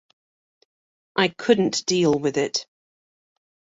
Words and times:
I 1.15 1.27
couldn't 1.27 1.85
deal 1.85 2.17
with 2.17 2.35
it. 2.35 2.65